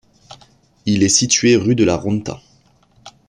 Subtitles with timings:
[0.87, 2.41] Il est situé rue de la Ronta.